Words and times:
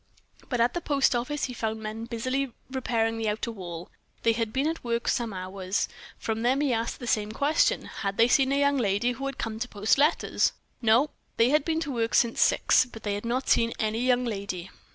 But 0.49 0.59
at 0.59 0.73
the 0.73 0.81
post 0.81 1.15
office 1.15 1.43
he 1.43 1.53
found 1.53 1.79
men 1.79 2.05
busily 2.05 2.53
repairing 2.71 3.19
the 3.19 3.29
outer 3.29 3.51
wall 3.51 3.91
they 4.23 4.31
had 4.33 4.51
been 4.51 4.65
at 4.65 4.83
work 4.83 5.07
some 5.07 5.31
hours. 5.31 5.87
From 6.17 6.41
them 6.41 6.61
he 6.61 6.73
asked 6.73 6.97
the 6.99 7.05
same 7.05 7.31
question 7.33 7.85
"Had 7.85 8.17
they 8.17 8.27
seen 8.27 8.51
a 8.51 8.59
young 8.59 8.77
lady 8.79 9.11
who 9.11 9.27
had 9.27 9.37
come 9.37 9.59
to 9.59 9.67
post 9.69 9.99
letters?" 9.99 10.53
"No." 10.81 11.11
They 11.37 11.49
had 11.51 11.63
been 11.63 11.79
to 11.81 11.91
work 11.91 12.15
since 12.15 12.41
six, 12.41 12.83
but 12.85 13.03
they 13.03 13.13
had 13.13 13.25
not 13.25 13.47
seen 13.47 13.73
any 13.77 14.01
young 14.01 14.25
lady. 14.25 14.71